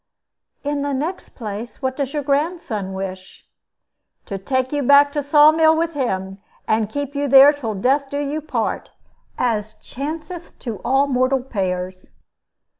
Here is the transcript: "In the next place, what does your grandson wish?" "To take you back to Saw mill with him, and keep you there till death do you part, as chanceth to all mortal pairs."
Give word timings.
"In 0.63 0.81
the 0.81 0.95
next 0.95 1.35
place, 1.35 1.79
what 1.79 1.95
does 1.95 2.11
your 2.11 2.23
grandson 2.23 2.93
wish?" 2.93 3.45
"To 4.25 4.39
take 4.39 4.71
you 4.71 4.81
back 4.81 5.11
to 5.13 5.21
Saw 5.21 5.51
mill 5.51 5.77
with 5.77 5.93
him, 5.93 6.39
and 6.67 6.89
keep 6.89 7.13
you 7.13 7.27
there 7.27 7.53
till 7.53 7.75
death 7.75 8.09
do 8.09 8.17
you 8.17 8.41
part, 8.41 8.89
as 9.37 9.75
chanceth 9.83 10.57
to 10.61 10.77
all 10.83 11.05
mortal 11.05 11.43
pairs." 11.43 12.09